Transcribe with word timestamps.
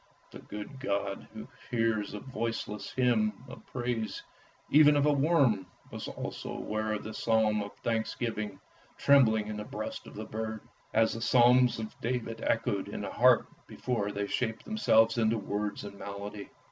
The 0.31 0.39
good 0.39 0.79
God 0.79 1.27
who 1.31 1.47
hears 1.69 2.13
the 2.13 2.19
voiceless 2.21 2.89
hymn 2.93 3.43
of 3.47 3.63
praise 3.67 4.23
even 4.71 4.95
of 4.95 5.05
a 5.05 5.13
worm, 5.13 5.67
was 5.91 6.07
also 6.07 6.49
aware 6.57 6.93
of 6.93 7.03
this 7.03 7.19
psalm 7.19 7.61
of 7.61 7.77
thanksgiving 7.83 8.59
trembling 8.97 9.45
in 9.45 9.57
the 9.57 9.63
breast 9.63 10.07
of 10.07 10.15
the 10.15 10.25
bird, 10.25 10.61
as 10.91 11.13
the 11.13 11.21
psalms 11.21 11.77
of 11.77 12.01
David 12.01 12.41
echoed 12.41 12.87
in 12.87 13.03
his 13.03 13.13
heart 13.13 13.45
before 13.67 14.11
they 14.11 14.25
shaped 14.25 14.65
themselves 14.65 15.19
into 15.19 15.37
words 15.37 15.83
and 15.83 15.99
melody. 15.99 16.49